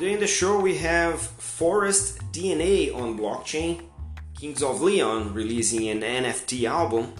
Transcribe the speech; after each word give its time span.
In 0.00 0.18
the 0.18 0.26
show 0.26 0.58
we 0.58 0.78
have 0.78 1.20
Forest 1.20 2.20
DNA 2.32 2.90
on 2.94 3.18
blockchain, 3.18 3.82
Kings 4.34 4.62
of 4.62 4.80
Leon 4.80 5.34
releasing 5.34 5.90
an 5.90 6.00
NFT 6.00 6.66
album, 6.66 7.12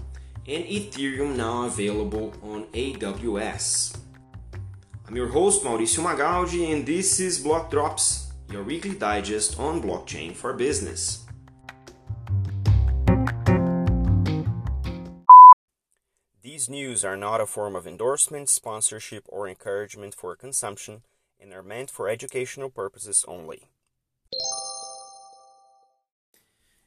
and 0.48 0.64
Ethereum 0.64 1.36
now 1.36 1.66
available 1.66 2.32
on 2.42 2.64
AWS. 2.72 3.98
I'm 5.06 5.14
your 5.14 5.28
host 5.28 5.62
Mauricio 5.62 6.02
Magaldi, 6.02 6.72
and 6.72 6.86
this 6.86 7.20
is 7.20 7.38
Block 7.38 7.70
Drops, 7.70 8.32
your 8.50 8.62
weekly 8.62 8.94
digest 8.94 9.60
on 9.60 9.82
blockchain 9.82 10.34
for 10.34 10.54
business. 10.54 11.26
These 16.40 16.70
news 16.70 17.04
are 17.04 17.16
not 17.16 17.42
a 17.42 17.46
form 17.46 17.76
of 17.76 17.86
endorsement, 17.86 18.48
sponsorship, 18.48 19.24
or 19.28 19.46
encouragement 19.46 20.14
for 20.14 20.34
consumption 20.34 21.02
and 21.40 21.52
are 21.52 21.62
meant 21.62 21.90
for 21.90 22.08
educational 22.08 22.70
purposes 22.70 23.24
only. 23.26 23.68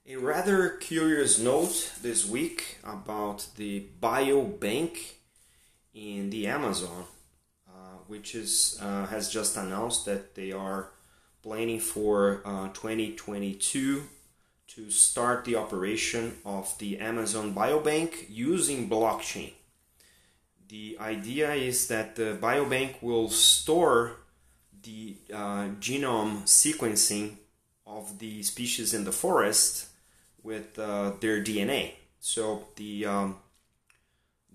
A 0.05 0.17
rather 0.17 0.70
curious 0.70 1.39
note 1.39 1.94
this 2.02 2.27
week 2.27 2.77
about 2.84 3.47
the 3.55 3.85
biobank 4.02 5.13
in 5.94 6.30
the 6.30 6.45
Amazon, 6.47 7.05
uh, 7.67 7.97
which 8.08 8.35
is 8.35 8.77
uh, 8.81 9.05
has 9.05 9.30
just 9.30 9.55
announced 9.55 10.05
that 10.05 10.35
they 10.35 10.52
are 10.52 10.89
planning 11.41 11.80
for 11.80 12.41
uh, 12.45 12.67
2022 12.73 14.03
to 14.67 14.89
start 14.89 15.45
the 15.45 15.55
operation 15.55 16.33
of 16.45 16.77
the 16.80 16.99
Amazon 16.99 17.53
Biobank 17.53 18.25
using 18.30 18.89
blockchain. 18.89 19.53
The 20.67 20.97
idea 20.99 21.53
is 21.53 21.88
that 21.88 22.16
the 22.16 22.38
biobank 22.41 23.02
will 23.02 23.30
store 23.30 24.22
the 24.84 25.16
uh, 25.34 25.67
genome 25.80 26.44
sequencing 26.44 27.38
of 27.86 28.20
the 28.20 28.44
species 28.44 28.94
in 28.94 29.03
the 29.03 29.12
forest 29.12 29.88
with 30.42 30.78
uh, 30.78 31.14
their 31.20 31.42
DNA. 31.42 31.94
So 32.20 32.67
the 32.75 33.06
um, 33.06 33.38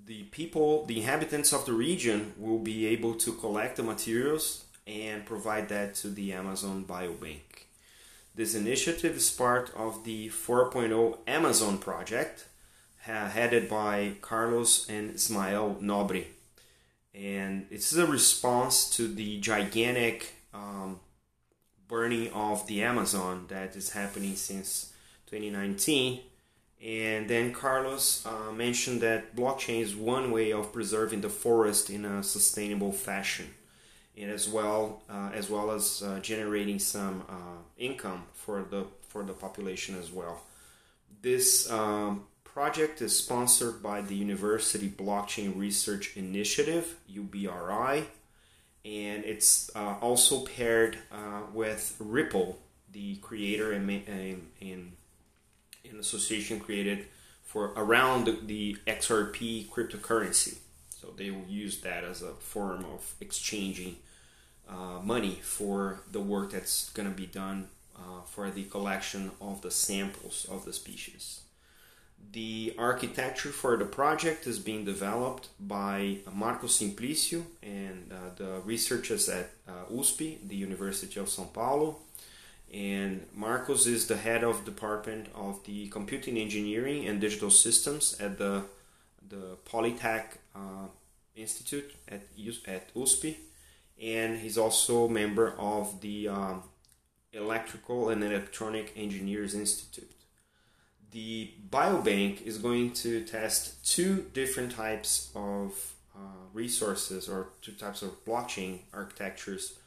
the 0.07 0.23
people, 0.25 0.87
the 0.87 0.99
inhabitants 0.99 1.53
of 1.53 1.67
the 1.67 1.75
region, 1.75 2.33
will 2.39 2.59
be 2.59 2.87
able 2.87 3.15
to 3.15 3.33
collect 3.33 3.77
the 3.77 3.83
materials 3.83 4.65
and 4.87 5.27
provide 5.27 5.69
that 5.69 5.95
to 5.97 6.09
the 6.09 6.33
Amazon 6.33 6.85
Biobank. 6.89 7.67
This 8.35 8.55
initiative 8.55 9.17
is 9.17 9.31
part 9.31 9.71
of 9.77 10.05
the 10.05 10.29
4.0 10.29 11.19
Amazon 11.27 11.77
project, 11.77 12.47
headed 13.01 13.69
by 13.69 14.13
Carlos 14.23 14.89
and 14.89 15.15
Ismael 15.15 15.77
Nobre. 15.83 16.25
And 17.15 17.67
it's 17.71 17.95
a 17.95 18.07
response 18.07 18.91
to 18.97 19.09
the 19.09 19.41
gigantic 19.41 20.35
um, 20.55 21.01
burning 21.89 22.31
of 22.33 22.67
the 22.67 22.83
Amazon 22.83 23.47
that 23.49 23.75
is 23.75 23.91
happening 23.91 24.37
since 24.37 24.93
2019. 25.27 26.21
And 26.85 27.29
then 27.29 27.53
Carlos 27.53 28.25
uh, 28.25 28.53
mentioned 28.53 29.01
that 29.01 29.35
blockchain 29.35 29.81
is 29.81 29.97
one 29.97 30.31
way 30.31 30.53
of 30.53 30.73
preserving 30.73 31.23
the 31.23 31.29
forest 31.29 31.91
in 31.91 32.05
a 32.05 32.23
sustainable 32.23 32.93
fashion 32.93 33.47
and 34.21 34.31
as 34.31 34.49
well 34.49 35.03
uh, 35.09 35.31
as 35.33 35.49
well 35.49 35.71
as 35.71 36.03
uh, 36.03 36.19
generating 36.21 36.79
some 36.79 37.23
uh, 37.29 37.63
income 37.77 38.25
for 38.35 38.65
the 38.71 38.85
for 39.09 39.23
the 39.23 39.33
population 39.33 39.97
as 39.99 40.11
well. 40.11 40.43
This 41.23 41.71
um, 41.71 42.27
project 42.59 43.01
is 43.01 43.17
sponsored 43.17 43.81
by 43.81 44.01
the 44.01 44.17
University 44.17 44.89
Blockchain 44.89 45.57
Research 45.57 46.17
Initiative 46.17 46.97
(UBRI), 47.09 48.03
and 48.85 49.25
it's 49.25 49.71
uh, 49.77 49.95
also 50.01 50.45
paired 50.45 50.99
uh, 51.13 51.43
with 51.53 51.95
Ripple, 52.01 52.59
the 52.91 53.15
creator 53.19 53.71
and 53.71 53.89
in 53.89 54.93
an 55.89 56.01
association 56.01 56.59
created 56.59 57.07
for 57.45 57.67
around 57.77 58.25
the, 58.25 58.37
the 58.45 58.77
XRP 58.89 59.69
cryptocurrency. 59.69 60.59
So 60.89 61.15
they 61.17 61.31
will 61.31 61.47
use 61.47 61.81
that 61.83 62.03
as 62.03 62.23
a 62.23 62.33
form 62.33 62.85
of 62.93 63.15
exchanging 63.21 63.99
uh, 64.69 64.99
money 65.05 65.39
for 65.43 66.01
the 66.11 66.21
work 66.21 66.51
that's 66.51 66.91
going 66.91 67.09
to 67.09 67.15
be 67.15 67.27
done 67.27 67.69
uh, 67.97 68.23
for 68.23 68.51
the 68.51 68.65
collection 68.65 69.31
of 69.41 69.63
the 69.63 69.71
samples 69.71 70.45
of 70.51 70.65
the 70.65 70.73
species. 70.73 71.43
The 72.33 72.75
architecture 72.79 73.49
for 73.49 73.77
the 73.77 73.85
project 73.85 74.47
is 74.47 74.59
being 74.59 74.85
developed 74.85 75.49
by 75.59 76.19
Marco 76.33 76.67
Simplicio 76.67 77.43
and 77.63 78.13
uh, 78.13 78.17
the 78.37 78.61
researchers 78.65 79.29
at 79.29 79.51
uh, 79.67 79.73
USP, 79.91 80.47
the 80.47 80.57
University 80.57 81.19
of 81.19 81.27
São 81.27 81.53
Paulo. 81.53 81.99
And 82.73 83.27
Marcos 83.35 83.87
is 83.87 84.09
the 84.09 84.17
head 84.17 84.45
of 84.45 84.67
department 84.67 85.29
of 85.35 85.65
the 85.65 85.89
computing 85.89 86.37
engineering 86.37 87.07
and 87.07 87.21
digital 87.21 87.51
systems 87.51 88.17
at 88.21 88.39
the 88.39 88.65
the 89.27 89.57
Polytech 89.67 90.25
uh, 90.55 90.89
Institute 91.35 91.95
at 92.09 92.23
at 92.67 92.95
USP 92.95 93.37
and 94.01 94.39
he's 94.39 94.57
also 94.57 95.07
a 95.07 95.11
member 95.11 95.55
of 95.59 96.01
the 96.01 96.29
um, 96.29 96.63
Electrical 97.33 98.09
and 98.11 98.23
Electronic 98.23 98.93
Engineers 98.97 99.55
Institute. 99.55 100.11
The 101.11 101.51
biobank 101.71 102.43
is 102.43 102.59
going 102.59 102.93
to 102.95 103.25
test 103.25 103.87
two 103.87 104.27
different 104.35 104.73
types 104.73 105.31
of 105.35 105.95
uh, 106.15 106.19
resources 106.53 107.29
or 107.29 107.49
two 107.63 107.73
types 107.73 108.03
of 108.03 108.25
blockchain 108.25 108.81
architectures. 108.93 109.79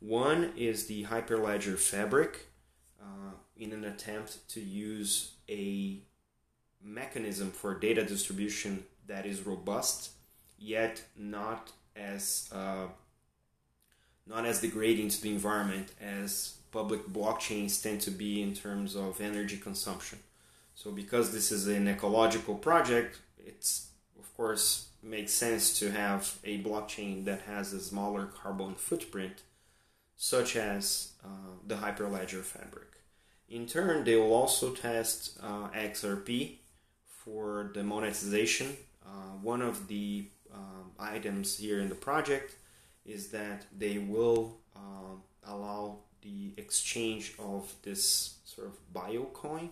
One 0.00 0.52
is 0.56 0.86
the 0.86 1.04
Hyperledger 1.04 1.78
Fabric 1.78 2.46
uh, 3.00 3.32
in 3.56 3.72
an 3.72 3.84
attempt 3.84 4.48
to 4.50 4.60
use 4.60 5.32
a 5.48 5.98
mechanism 6.82 7.50
for 7.50 7.74
data 7.74 8.04
distribution 8.04 8.84
that 9.06 9.24
is 9.24 9.46
robust 9.46 10.10
yet 10.58 11.02
not 11.16 11.72
as 11.94 12.48
uh, 12.52 12.86
not 14.26 14.44
as 14.44 14.60
degrading 14.60 15.08
to 15.08 15.22
the 15.22 15.30
environment 15.30 15.92
as 16.00 16.56
public 16.72 17.06
blockchains 17.06 17.82
tend 17.82 18.00
to 18.00 18.10
be 18.10 18.42
in 18.42 18.54
terms 18.54 18.96
of 18.96 19.20
energy 19.20 19.56
consumption. 19.56 20.18
So, 20.76 20.90
because 20.90 21.32
this 21.32 21.50
is 21.50 21.66
an 21.68 21.88
ecological 21.88 22.54
project, 22.54 23.18
it's 23.38 23.88
of 24.18 24.36
course 24.36 24.88
makes 25.02 25.32
sense 25.32 25.78
to 25.78 25.90
have 25.90 26.38
a 26.44 26.62
blockchain 26.62 27.24
that 27.24 27.40
has 27.42 27.72
a 27.72 27.80
smaller 27.80 28.26
carbon 28.26 28.74
footprint, 28.74 29.40
such 30.16 30.54
as 30.54 31.12
uh, 31.24 31.28
the 31.66 31.76
Hyperledger 31.76 32.42
Fabric. 32.42 32.88
In 33.48 33.66
turn, 33.66 34.04
they 34.04 34.16
will 34.16 34.34
also 34.34 34.74
test 34.74 35.38
uh, 35.42 35.68
XRP 35.70 36.56
for 37.06 37.70
the 37.72 37.82
monetization. 37.82 38.76
Uh, 39.02 39.38
one 39.40 39.62
of 39.62 39.88
the 39.88 40.26
um, 40.52 40.90
items 40.98 41.56
here 41.56 41.80
in 41.80 41.88
the 41.88 41.94
project 41.94 42.54
is 43.06 43.28
that 43.28 43.64
they 43.76 43.96
will 43.96 44.58
um, 44.76 45.22
allow 45.46 46.00
the 46.20 46.52
exchange 46.58 47.32
of 47.38 47.72
this 47.82 48.34
sort 48.44 48.66
of 48.66 48.74
biocoin 48.92 49.70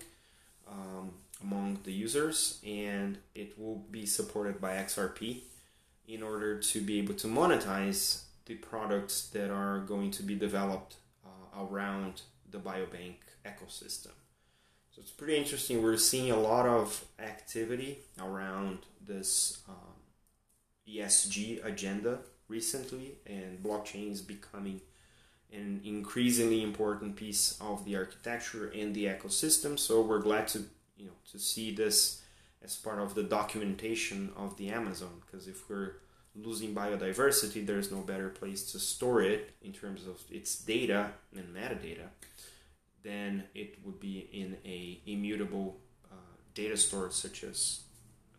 um, 0.67 1.11
among 1.41 1.79
the 1.83 1.91
users, 1.91 2.59
and 2.65 3.17
it 3.33 3.57
will 3.59 3.85
be 3.91 4.05
supported 4.05 4.59
by 4.59 4.75
XRP 4.75 5.41
in 6.07 6.21
order 6.23 6.59
to 6.59 6.81
be 6.81 6.99
able 6.99 7.15
to 7.15 7.27
monetize 7.27 8.23
the 8.45 8.55
products 8.55 9.27
that 9.29 9.49
are 9.49 9.79
going 9.79 10.11
to 10.11 10.23
be 10.23 10.35
developed 10.35 10.97
uh, 11.25 11.63
around 11.63 12.21
the 12.51 12.59
biobank 12.59 13.15
ecosystem. 13.45 14.11
So 14.91 15.01
it's 15.01 15.11
pretty 15.11 15.35
interesting. 15.35 15.83
We're 15.83 15.97
seeing 15.97 16.31
a 16.31 16.39
lot 16.39 16.65
of 16.65 17.03
activity 17.19 17.99
around 18.21 18.79
this 19.05 19.61
um, 19.67 19.95
ESG 20.87 21.65
agenda 21.65 22.19
recently, 22.47 23.15
and 23.25 23.61
blockchain 23.61 24.11
is 24.11 24.21
becoming 24.21 24.81
an 25.55 25.81
increasingly 25.83 26.61
important 26.61 27.15
piece 27.15 27.57
of 27.61 27.85
the 27.85 27.95
architecture 27.95 28.71
and 28.75 28.93
the 28.93 29.05
ecosystem. 29.05 29.79
So 29.79 30.01
we're 30.01 30.19
glad 30.19 30.47
to 30.49 30.63
you 30.97 31.05
know 31.07 31.17
to 31.31 31.39
see 31.39 31.73
this 31.73 32.21
as 32.63 32.75
part 32.75 32.99
of 32.99 33.15
the 33.15 33.23
documentation 33.23 34.31
of 34.35 34.57
the 34.57 34.69
Amazon 34.69 35.21
because 35.25 35.47
if 35.47 35.69
we're 35.69 35.93
losing 36.35 36.75
biodiversity, 36.75 37.65
there's 37.65 37.91
no 37.91 38.01
better 38.01 38.29
place 38.29 38.71
to 38.71 38.79
store 38.79 39.21
it 39.21 39.53
in 39.61 39.71
terms 39.71 40.05
of 40.05 40.21
its 40.29 40.57
data 40.57 41.11
and 41.35 41.55
metadata 41.55 42.09
than 43.03 43.43
it 43.53 43.77
would 43.85 43.99
be 43.99 44.27
in 44.33 44.57
a 44.65 44.99
immutable 45.05 45.77
uh, 46.11 46.15
data 46.53 46.75
store 46.75 47.09
such 47.11 47.43
as 47.43 47.81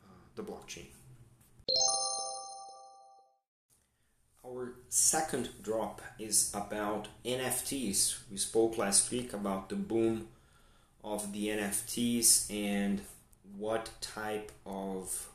uh, 0.04 0.08
the 0.34 0.42
blockchain. 0.42 0.86
Our 4.56 4.72
second 4.88 5.50
drop 5.62 6.00
is 6.18 6.50
about 6.54 7.08
NFTs. 7.26 8.20
We 8.30 8.38
spoke 8.38 8.78
last 8.78 9.10
week 9.10 9.34
about 9.34 9.68
the 9.68 9.76
boom 9.76 10.28
of 11.04 11.34
the 11.34 11.48
NFTs 11.48 12.50
and 12.50 13.02
what 13.58 13.90
type 14.00 14.50
of 14.64 15.28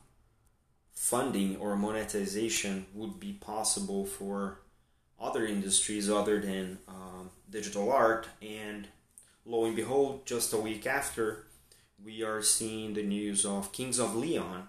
funding 0.91 1.57
or 1.57 1.75
monetization 1.75 2.88
would 2.95 3.19
be 3.19 3.33
possible 3.33 4.07
for 4.07 4.62
other 5.19 5.45
industries 5.45 6.09
other 6.09 6.39
than 6.39 6.79
um, 6.88 7.29
digital 7.47 7.91
art. 7.91 8.27
And 8.41 8.88
lo 9.45 9.65
and 9.65 9.75
behold, 9.75 10.25
just 10.25 10.51
a 10.51 10.57
week 10.57 10.88
after, 10.88 11.45
we 12.03 12.23
are 12.23 12.41
seeing 12.41 12.95
the 12.95 13.03
news 13.03 13.45
of 13.45 13.71
Kings 13.71 14.00
of 14.00 14.15
Leon, 14.15 14.68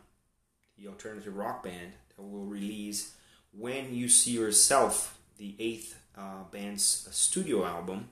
the 0.77 0.89
alternative 0.89 1.39
rock 1.39 1.63
band 1.63 1.95
that 2.15 2.23
will 2.23 2.45
release 2.45 3.15
When 3.53 3.95
You 3.95 4.09
See 4.09 4.33
Yourself, 4.33 5.19
the 5.39 5.55
eighth 5.59 6.01
uh, 6.17 6.45
band's 6.51 7.09
studio 7.11 7.65
album. 7.65 8.09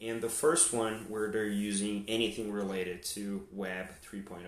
And 0.00 0.20
the 0.20 0.28
first 0.28 0.72
one 0.72 1.06
where 1.08 1.30
they're 1.30 1.46
using 1.46 2.04
anything 2.06 2.52
related 2.52 3.02
to 3.04 3.46
Web 3.50 3.88
3.0. 4.04 4.42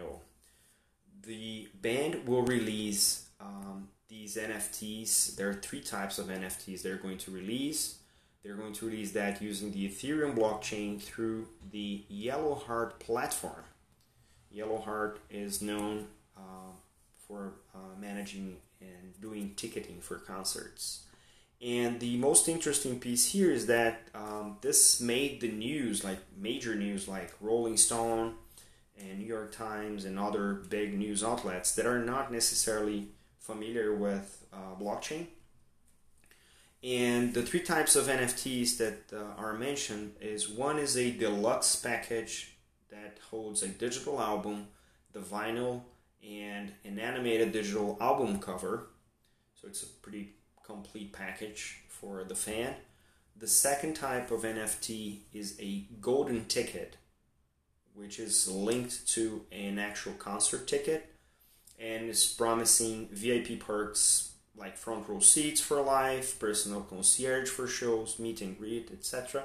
The 1.23 1.69
band 1.81 2.27
will 2.27 2.43
release 2.43 3.29
um, 3.41 3.89
these 4.09 4.37
NFTs. 4.37 5.37
There 5.37 5.49
are 5.49 5.55
three 5.55 5.81
types 5.81 6.19
of 6.19 6.27
NFTs 6.27 6.83
they're 6.83 6.97
going 6.97 7.19
to 7.19 7.31
release. 7.31 7.99
They're 8.43 8.55
going 8.55 8.75
to 8.75 8.87
release 8.87 9.13
that 9.13 9.41
using 9.41 9.73
the 9.73 9.89
Ethereum 9.89 10.37
blockchain 10.37 11.01
through 11.01 11.49
the 11.71 12.05
Yellow 12.09 12.55
Heart 12.55 13.01
platform. 13.01 13.65
Yellow 14.51 14.79
Heart 14.79 15.21
is 15.31 15.61
known 15.61 16.07
uh, 16.37 16.73
for 17.27 17.55
uh, 17.75 17.99
managing 17.99 18.59
and 18.81 19.21
doing 19.21 19.55
ticketing 19.57 20.01
for 20.01 20.17
concerts. 20.17 21.05
And 21.61 21.99
the 21.99 22.17
most 22.19 22.49
interesting 22.49 23.01
piece 23.01 23.33
here 23.33 23.51
is 23.51 23.67
that 23.67 24.09
um, 24.15 24.59
this 24.61 25.01
made 25.01 25.41
the 25.41 25.51
news, 25.51 26.05
like 26.05 26.19
major 26.37 26.75
news, 26.77 27.09
like 27.09 27.33
Rolling 27.41 27.77
Stone 27.77 28.35
and 28.97 29.19
New 29.19 29.27
York 29.27 29.53
Times 29.53 30.05
and 30.05 30.19
other 30.19 30.55
big 30.55 30.97
news 30.97 31.25
outlets 31.25 31.75
that 31.75 31.87
are 31.87 31.99
not 31.99 32.33
necessarily 32.33 33.09
familiar 33.41 33.95
with 33.95 34.47
uh, 34.53 34.81
blockchain. 34.81 35.27
And 36.83 37.35
the 37.35 37.43
three 37.43 37.61
types 37.61 37.97
of 37.97 38.07
NFTs 38.07 38.77
that 38.79 39.13
uh, 39.13 39.41
are 39.41 39.55
mentioned 39.55 40.15
is 40.21 40.49
one 40.49 40.79
is 40.79 40.97
a 40.97 41.11
deluxe 41.11 41.75
package 41.75 42.57
that 42.91 43.19
holds 43.31 43.65
a 43.65 43.69
digital 43.69 44.21
album, 44.21 44.69
the 45.13 45.19
vinyl, 45.19 45.83
and 46.27 46.73
an 46.85 46.99
animated 46.99 47.53
digital 47.53 47.97
album 48.01 48.39
cover. 48.39 48.89
So 49.55 49.69
it's 49.69 49.83
a 49.83 49.87
pretty 49.87 50.35
complete 50.65 51.13
package 51.13 51.81
for 51.89 52.25
the 52.25 52.35
fan. 52.35 52.75
The 53.37 53.47
second 53.47 53.95
type 53.95 54.31
of 54.31 54.43
NFT 54.43 55.21
is 55.33 55.57
a 55.61 55.85
golden 56.01 56.47
ticket, 56.47 56.97
which 57.95 58.19
is 58.19 58.49
linked 58.49 59.09
to 59.11 59.45
an 59.53 59.79
actual 59.79 60.15
concert 60.15 60.67
ticket 60.67 61.15
and 61.79 62.09
is 62.09 62.27
promising 62.27 63.09
VIP 63.13 63.61
perks 63.61 64.33
like 64.57 64.77
front 64.77 65.09
row 65.09 65.21
seats 65.21 65.61
for 65.61 65.81
life, 65.81 66.39
personal 66.39 66.81
concierge 66.81 67.49
for 67.49 67.69
shows, 67.69 68.19
meet 68.19 68.41
and 68.41 68.59
greet, 68.59 68.91
etc. 68.93 69.45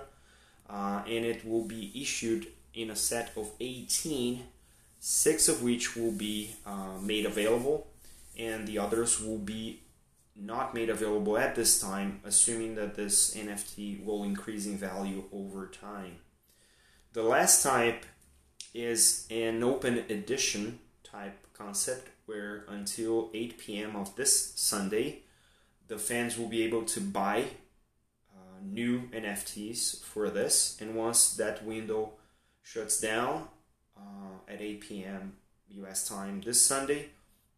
Uh, 0.70 1.04
and 1.06 1.26
it 1.26 1.46
will 1.46 1.64
be 1.64 1.92
issued 1.96 2.48
in 2.74 2.90
a 2.90 2.96
set 2.96 3.32
of 3.38 3.52
18, 3.60 4.44
six 5.06 5.50
of 5.50 5.62
which 5.62 5.98
will 5.98 6.14
be 6.14 6.56
uh, 6.66 6.98
made 7.02 7.26
available, 7.26 7.88
and 8.40 8.66
the 8.66 8.80
others 8.80 9.20
will 9.20 9.38
be 9.38 9.82
not 10.34 10.74
made 10.74 10.90
available 10.90 11.38
at 11.38 11.56
this 11.56 11.82
time, 11.82 12.22
assuming 12.24 12.76
that 12.76 12.96
this 12.96 13.36
NFT 13.36 14.06
will 14.06 14.24
increase 14.24 14.66
in 14.66 14.78
value 14.78 15.26
over 15.34 15.68
time. 15.68 16.20
The 17.12 17.22
last 17.22 17.62
type 17.62 18.06
is 18.74 19.28
an 19.30 19.62
open 19.62 20.06
edition 20.10 20.80
type 21.04 21.48
concept 21.52 22.08
where 22.26 22.64
until 22.70 23.30
8 23.34 23.58
p.m. 23.58 23.98
of 23.98 24.16
this 24.16 24.54
Sunday, 24.56 25.24
the 25.90 25.98
fans 25.98 26.38
will 26.38 26.48
be 26.48 26.64
able 26.64 26.86
to 26.86 27.02
buy 27.02 27.44
uh, 28.34 28.62
new 28.64 29.10
NFTs 29.12 30.02
for 30.02 30.30
this. 30.30 30.78
And 30.80 30.96
once 30.96 31.36
that 31.36 31.66
window 31.66 32.14
shuts 32.64 33.02
down 33.02 33.50
uh, 33.98 34.52
at 34.52 34.62
8 34.62 34.82
p.m. 34.82 35.34
US 35.70 36.08
time 36.08 36.42
this 36.42 36.62
Sunday, 36.62 37.10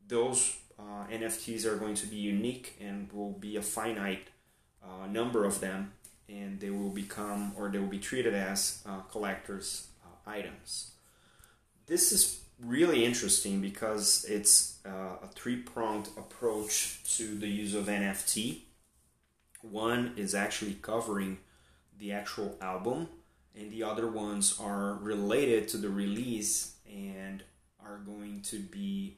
those 0.08 0.58
uh, 0.78 1.06
NFTs 1.12 1.66
are 1.66 1.78
going 1.78 1.96
to 1.96 2.08
be 2.08 2.18
unique 2.18 2.76
and 2.80 3.12
will 3.12 3.32
be 3.32 3.58
a 3.58 3.62
finite 3.62 4.28
uh, 4.84 5.08
number 5.08 5.46
of 5.46 5.60
them, 5.60 5.94
and 6.30 6.60
they 6.60 6.70
will 6.70 6.90
become 6.90 7.54
or 7.58 7.70
they 7.70 7.80
will 7.80 7.88
be 7.88 8.00
treated 8.00 8.34
as 8.34 8.84
uh, 8.86 9.00
collectors' 9.12 9.88
uh, 10.04 10.30
items. 10.30 10.92
This 11.88 12.12
is 12.12 12.42
really 12.60 13.06
interesting 13.06 13.62
because 13.62 14.26
it's 14.28 14.80
uh, 14.86 15.18
a 15.24 15.28
three 15.34 15.58
pronged 15.58 16.10
approach 16.18 17.04
to 17.18 17.36
the 17.36 17.48
use 17.48 17.74
of 17.74 17.86
NFT. 17.86 18.62
One 19.62 20.14
is 20.16 20.36
actually 20.36 20.76
covering 20.82 21.40
the 21.98 22.12
actual 22.12 22.58
album, 22.62 23.08
and 23.57 23.72
the 23.72 23.84
other 23.84 24.07
ones 24.07 24.57
are 24.60 24.96
related 24.96 25.68
to 25.69 25.78
the 25.78 25.90
release 25.90 26.75
and 26.92 27.44
are 27.84 27.98
going 28.00 28.42
to 28.42 28.60
be 28.60 29.18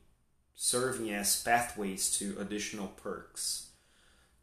serving 0.55 1.11
as 1.11 1.41
pathways 1.43 2.11
to 2.17 2.35
additional 2.39 2.87
perks. 2.87 3.69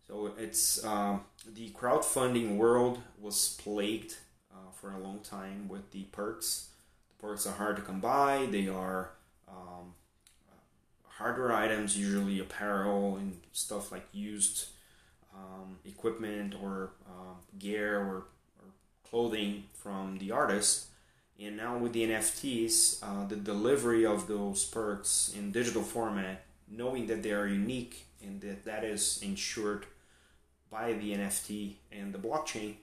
So 0.07 0.33
it's 0.39 0.85
uh, 0.85 1.19
the 1.47 1.71
crowdfunding 1.71 2.57
world 2.57 3.01
was 3.21 3.59
plagued 3.63 4.17
uh, 4.53 4.71
for 4.73 4.93
a 4.93 4.99
long 4.99 5.21
time 5.21 5.69
with 5.69 5.91
the 5.93 6.05
perks 6.05 6.69
The 7.09 7.27
Perks 7.27 7.47
are 7.47 7.53
hard 7.53 7.77
to 7.77 7.83
come 7.83 8.01
by. 8.01 8.47
They 8.51 8.69
are 8.69 9.13
um, 9.49 9.95
hardware 11.09 11.53
items, 11.53 11.97
usually 11.97 12.41
apparel 12.41 13.17
and 13.17 13.41
stuff 13.53 13.91
like 13.93 14.07
used 14.13 14.67
um, 15.35 15.79
equipment 15.85 16.55
or 16.63 16.93
uh, 17.07 17.35
gear 17.59 17.99
or, 17.99 18.27
clothing 19.15 19.63
from 19.73 20.19
the 20.19 20.33
artist. 20.33 20.87
And 21.39 21.57
now 21.57 21.79
with 21.79 21.93
the 21.93 22.05
NFTs, 22.05 22.99
uh, 23.01 23.25
the 23.29 23.37
delivery 23.37 24.05
of 24.05 24.27
those 24.27 24.65
perks 24.65 25.33
in 25.39 25.53
digital 25.53 25.83
format, 25.83 26.43
knowing 26.69 27.07
that 27.07 27.23
they 27.23 27.31
are 27.31 27.47
unique 27.47 28.07
and 28.21 28.41
that 28.41 28.65
that 28.65 28.83
is 28.83 29.21
ensured 29.23 29.87
by 30.69 30.95
the 30.95 31.13
NFT 31.15 31.75
and 31.93 32.13
the 32.13 32.19
blockchain, 32.19 32.75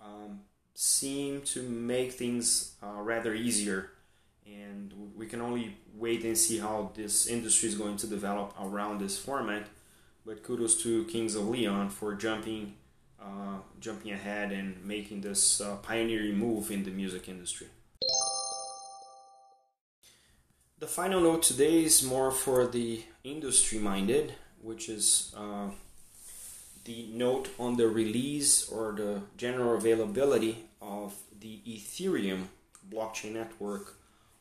um, 0.00 0.42
seem 0.74 1.40
to 1.42 1.62
make 1.62 2.12
things 2.12 2.76
uh, 2.80 3.00
rather 3.02 3.34
easier. 3.34 3.90
And 4.46 4.94
we 5.16 5.26
can 5.26 5.40
only 5.40 5.76
wait 5.96 6.22
and 6.22 6.38
see 6.38 6.58
how 6.58 6.92
this 6.94 7.26
industry 7.26 7.68
is 7.68 7.74
going 7.74 7.96
to 7.96 8.06
develop 8.06 8.54
around 8.60 9.00
this 9.00 9.18
format. 9.18 9.66
But 10.24 10.44
kudos 10.44 10.80
to 10.84 11.04
Kings 11.06 11.34
of 11.34 11.48
Leon 11.48 11.90
for 11.90 12.14
jumping, 12.14 12.74
uh, 13.26 13.58
jumping 13.80 14.12
ahead 14.12 14.52
and 14.52 14.84
making 14.84 15.20
this 15.20 15.60
uh, 15.60 15.76
pioneering 15.76 16.38
move 16.38 16.70
in 16.70 16.84
the 16.84 16.90
music 16.90 17.28
industry. 17.28 17.66
The 20.78 20.86
final 20.86 21.20
note 21.20 21.42
today 21.42 21.84
is 21.84 22.02
more 22.02 22.30
for 22.30 22.66
the 22.66 23.02
industry 23.24 23.78
minded, 23.78 24.34
which 24.62 24.88
is 24.88 25.34
uh, 25.36 25.70
the 26.84 27.08
note 27.12 27.48
on 27.58 27.76
the 27.76 27.88
release 27.88 28.68
or 28.68 28.92
the 28.92 29.22
general 29.36 29.76
availability 29.76 30.66
of 30.80 31.14
the 31.40 31.60
Ethereum 31.66 32.44
blockchain 32.88 33.32
network 33.32 33.96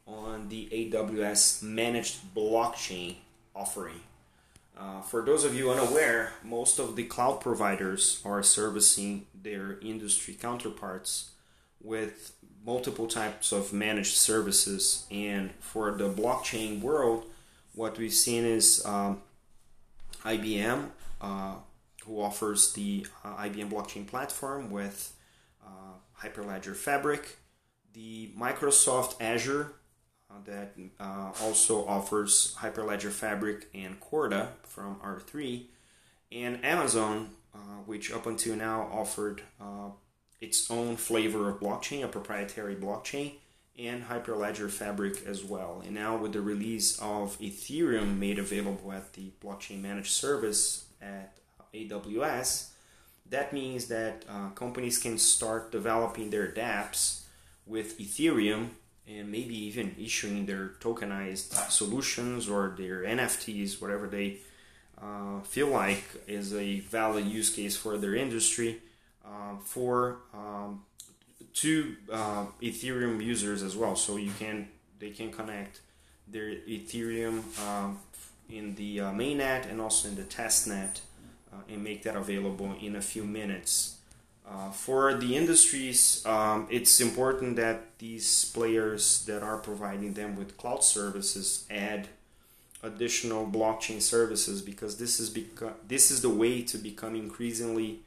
on 0.05 0.49
the 0.49 0.67
AWS 0.71 1.63
managed 1.63 2.17
blockchain 2.35 3.15
offering. 3.55 4.01
Uh, 4.77 5.01
for 5.01 5.21
those 5.21 5.45
of 5.45 5.55
you 5.55 5.71
unaware, 5.71 6.33
most 6.43 6.79
of 6.79 6.95
the 6.95 7.03
cloud 7.03 7.39
providers 7.39 8.21
are 8.25 8.43
servicing 8.43 9.25
their 9.33 9.79
industry 9.81 10.33
counterparts 10.33 11.31
with 11.81 12.33
multiple 12.65 13.07
types 13.07 13.51
of 13.51 13.71
managed 13.71 14.17
services. 14.17 15.05
And 15.09 15.51
for 15.59 15.91
the 15.91 16.09
blockchain 16.09 16.81
world, 16.81 17.25
what 17.73 17.97
we've 17.97 18.13
seen 18.13 18.43
is 18.43 18.85
um, 18.85 19.21
IBM 20.23 20.89
uh, 21.21 21.55
who 22.05 22.21
offers 22.21 22.73
the 22.73 23.05
uh, 23.23 23.35
IBM 23.37 23.69
blockchain 23.69 24.05
platform 24.05 24.71
with 24.71 25.15
uh, 25.65 25.97
Hyperledger 26.21 26.75
Fabric, 26.75 27.37
the 27.93 28.31
Microsoft 28.37 29.21
Azure 29.21 29.73
that 30.45 30.73
uh, 30.99 31.31
also 31.41 31.85
offers 31.87 32.55
Hyperledger 32.59 33.11
Fabric 33.11 33.67
and 33.73 33.99
Corda 33.99 34.49
from 34.63 34.95
R3, 34.97 35.65
and 36.31 36.63
Amazon, 36.65 37.29
uh, 37.53 37.57
which 37.85 38.11
up 38.11 38.25
until 38.25 38.55
now 38.55 38.89
offered 38.91 39.41
uh, 39.59 39.89
its 40.41 40.69
own 40.69 40.97
flavor 40.97 41.49
of 41.49 41.59
blockchain, 41.59 42.03
a 42.03 42.07
proprietary 42.07 42.75
blockchain, 42.75 43.33
and 43.77 44.03
Hyperledger 44.05 44.69
Fabric 44.69 45.25
as 45.25 45.43
well. 45.43 45.81
And 45.85 45.95
now, 45.95 46.17
with 46.17 46.33
the 46.33 46.41
release 46.41 46.97
of 46.99 47.37
Ethereum 47.39 48.17
made 48.17 48.39
available 48.39 48.91
at 48.91 49.13
the 49.13 49.31
Blockchain 49.43 49.81
Managed 49.81 50.11
Service 50.11 50.85
at 51.01 51.37
AWS, 51.73 52.69
that 53.29 53.53
means 53.53 53.87
that 53.87 54.23
uh, 54.29 54.49
companies 54.49 54.97
can 54.97 55.17
start 55.17 55.71
developing 55.71 56.29
their 56.29 56.51
dApps 56.51 57.21
with 57.65 57.99
Ethereum 57.99 58.69
and 59.07 59.31
maybe 59.31 59.55
even 59.55 59.95
issuing 59.99 60.45
their 60.45 60.71
tokenized 60.79 61.53
solutions 61.69 62.49
or 62.49 62.73
their 62.77 63.03
NFTs, 63.03 63.81
whatever 63.81 64.07
they 64.07 64.39
uh, 65.01 65.41
feel 65.41 65.67
like 65.67 66.03
is 66.27 66.53
a 66.53 66.79
valid 66.79 67.25
use 67.25 67.49
case 67.49 67.75
for 67.75 67.97
their 67.97 68.15
industry 68.15 68.81
uh, 69.25 69.57
for 69.63 70.17
um, 70.33 70.83
to 71.53 71.95
uh, 72.11 72.45
Ethereum 72.61 73.23
users 73.23 73.63
as 73.63 73.75
well. 73.75 73.95
So 73.95 74.17
you 74.17 74.31
can 74.39 74.69
they 74.99 75.09
can 75.09 75.31
connect 75.31 75.81
their 76.27 76.49
Ethereum 76.49 77.43
um, 77.65 77.99
in 78.49 78.75
the 78.75 79.01
uh, 79.01 79.11
mainnet 79.11 79.69
and 79.69 79.81
also 79.81 80.07
in 80.07 80.15
the 80.15 80.23
testnet 80.23 81.01
uh, 81.53 81.57
and 81.69 81.83
make 81.83 82.03
that 82.03 82.15
available 82.15 82.75
in 82.81 82.95
a 82.95 83.01
few 83.01 83.23
minutes. 83.23 83.94
Uh, 84.47 84.69
for 84.69 85.15
the 85.15 85.35
industries, 85.35 86.23
um, 86.25 86.67
it's 86.69 87.01
important 87.01 87.55
that 87.55 87.97
these 87.97 88.45
players 88.45 89.25
that 89.25 89.41
are 89.41 89.57
providing 89.57 90.13
them 90.13 90.35
with 90.35 90.55
cloud 90.55 90.83
services 90.83 91.65
add 91.69 92.07
additional 92.83 93.47
blockchain 93.47 93.99
services 93.99 94.61
because 94.61 94.97
this 94.97 95.19
is 95.19 95.31
beca- 95.31 95.73
this 95.87 96.11
is 96.11 96.21
the 96.21 96.29
way 96.29 96.61
to 96.61 96.77
become 96.77 97.15
increasingly 97.15 98.01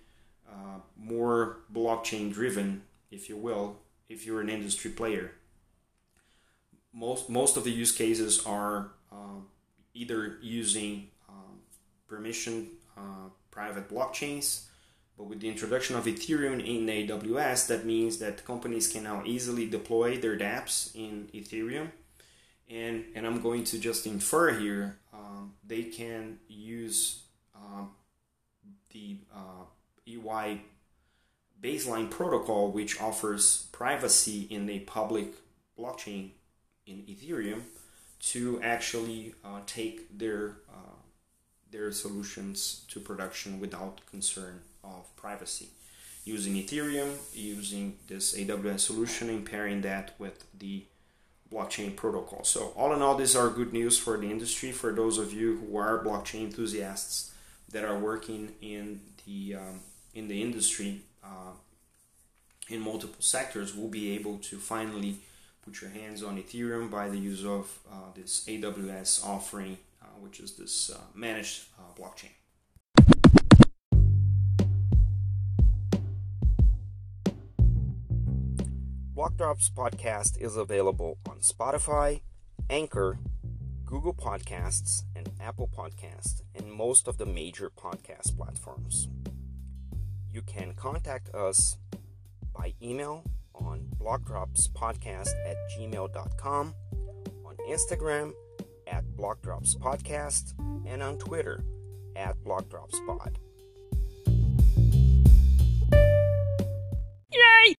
uh, 0.48 0.78
more 0.96 1.58
blockchain 1.72 2.32
driven, 2.32 2.82
if 3.10 3.28
you 3.28 3.36
will, 3.36 3.76
if 4.08 4.24
you're 4.24 4.40
an 4.40 4.48
industry 4.48 4.92
player. 4.92 5.32
Most 6.92 7.28
most 7.28 7.56
of 7.56 7.64
the 7.64 7.72
use 7.72 7.92
cases 7.92 8.46
are 8.46 8.92
uh, 9.10 9.40
either 9.92 10.38
using 10.40 11.08
um, 11.28 11.58
permission 12.06 12.68
uh, 12.96 13.28
private 13.50 13.88
blockchains, 13.88 14.67
but 15.18 15.26
with 15.26 15.40
the 15.40 15.48
introduction 15.48 15.96
of 15.96 16.04
Ethereum 16.04 16.64
in 16.64 16.86
AWS, 16.86 17.66
that 17.66 17.84
means 17.84 18.18
that 18.18 18.44
companies 18.44 18.86
can 18.86 19.02
now 19.02 19.22
easily 19.26 19.68
deploy 19.68 20.16
their 20.16 20.38
dApps 20.38 20.94
in 20.94 21.28
Ethereum. 21.34 21.90
And, 22.70 23.04
and 23.16 23.26
I'm 23.26 23.42
going 23.42 23.64
to 23.64 23.80
just 23.80 24.06
infer 24.06 24.52
here, 24.52 24.98
um, 25.12 25.54
they 25.66 25.82
can 25.82 26.38
use 26.46 27.22
um, 27.52 27.90
the 28.92 29.16
uh, 29.34 29.64
EY 30.06 30.60
baseline 31.60 32.08
protocol, 32.08 32.70
which 32.70 33.00
offers 33.00 33.66
privacy 33.72 34.42
in 34.50 34.70
a 34.70 34.78
public 34.80 35.34
blockchain 35.76 36.30
in 36.86 36.98
Ethereum, 37.08 37.62
to 38.20 38.60
actually 38.62 39.34
uh, 39.44 39.60
take 39.66 40.16
their 40.16 40.58
uh, 40.70 40.98
their 41.70 41.92
solutions 41.92 42.84
to 42.88 43.00
production 43.00 43.60
without 43.60 44.00
concern 44.10 44.60
of 44.82 45.14
privacy. 45.16 45.68
Using 46.24 46.54
Ethereum, 46.54 47.16
using 47.34 47.96
this 48.06 48.36
AWS 48.36 48.80
solution, 48.80 49.30
and 49.30 49.46
pairing 49.46 49.80
that 49.82 50.14
with 50.18 50.44
the 50.58 50.84
blockchain 51.50 51.96
protocol. 51.96 52.44
So, 52.44 52.72
all 52.76 52.92
in 52.92 53.00
all, 53.00 53.14
these 53.14 53.34
are 53.34 53.48
good 53.48 53.72
news 53.72 53.96
for 53.96 54.18
the 54.18 54.30
industry. 54.30 54.70
For 54.72 54.92
those 54.92 55.18
of 55.18 55.32
you 55.32 55.58
who 55.58 55.78
are 55.78 56.04
blockchain 56.04 56.44
enthusiasts 56.44 57.32
that 57.70 57.84
are 57.84 57.98
working 57.98 58.52
in 58.60 59.00
the 59.26 59.56
um, 59.56 59.80
in 60.14 60.28
the 60.28 60.42
industry 60.42 61.00
uh, 61.24 61.52
in 62.68 62.80
multiple 62.80 63.20
sectors, 63.20 63.74
will 63.74 63.88
be 63.88 64.14
able 64.14 64.38
to 64.38 64.58
finally 64.58 65.16
put 65.64 65.80
your 65.80 65.90
hands 65.90 66.22
on 66.22 66.36
Ethereum 66.36 66.90
by 66.90 67.08
the 67.08 67.18
use 67.18 67.44
of 67.44 67.78
uh, 67.90 67.96
this 68.14 68.44
AWS 68.46 69.24
offering, 69.24 69.78
which 70.20 70.40
is 70.40 70.56
this 70.56 70.90
uh, 70.90 70.98
managed 71.14 71.64
uh, 71.78 71.92
blockchain. 71.98 72.30
Blockdrops 79.16 79.70
podcast 79.72 80.40
is 80.40 80.56
available 80.56 81.18
on 81.28 81.40
Spotify, 81.40 82.20
Anchor, 82.70 83.18
Google 83.84 84.14
Podcasts, 84.14 85.02
and 85.16 85.28
Apple 85.40 85.68
Podcasts, 85.76 86.42
and 86.54 86.72
most 86.72 87.08
of 87.08 87.18
the 87.18 87.26
major 87.26 87.68
podcast 87.68 88.36
platforms. 88.36 89.08
You 90.30 90.42
can 90.42 90.74
contact 90.74 91.34
us 91.34 91.78
by 92.56 92.74
email 92.80 93.24
on 93.54 93.88
blockdropspodcast 93.98 95.30
at 95.46 95.56
gmail.com, 95.76 96.74
on 97.44 97.56
Instagram 97.68 98.32
at 98.90 99.04
blockdropspodcast, 99.16 100.54
and 100.86 101.02
on 101.02 101.18
Twitter 101.18 101.64
at 102.16 102.36
blockdropspod. 102.44 103.36
Yay! 107.32 107.74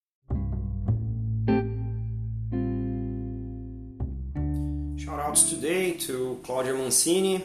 Shoutouts 4.95 5.49
today 5.49 5.93
to 5.93 6.39
Claudia 6.43 6.73
Mancini, 6.73 7.43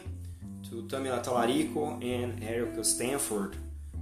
to 0.69 0.83
Tamila 0.89 1.25
Talarico, 1.25 2.03
and 2.05 2.43
Erica 2.45 2.85
Stanford 2.85 3.57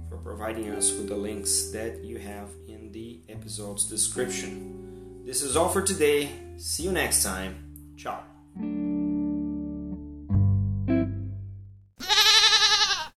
for 0.09 0.17
providing 0.17 0.69
us 0.71 0.91
with 0.91 1.07
the 1.07 1.15
links 1.15 1.71
that 1.71 2.03
you 2.03 2.17
have 2.17 2.49
in 2.67 2.91
the 2.91 3.21
episode's 3.29 3.85
description. 3.85 5.23
This 5.25 5.41
is 5.41 5.55
all 5.55 5.69
for 5.69 5.81
today. 5.81 6.29
See 6.57 6.83
you 6.83 6.91
next 6.91 7.23
time. 7.23 7.55
Ciao. 7.97 8.32